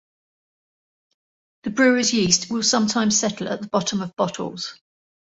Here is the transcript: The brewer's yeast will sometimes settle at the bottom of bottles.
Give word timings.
The 1.61 1.69
brewer's 1.69 2.11
yeast 2.11 2.49
will 2.49 2.63
sometimes 2.63 3.19
settle 3.19 3.47
at 3.49 3.61
the 3.61 3.67
bottom 3.67 4.01
of 4.01 4.15
bottles. 4.15 4.79